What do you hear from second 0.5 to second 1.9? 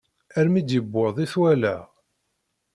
d-yewweḍ i t-walaɣ.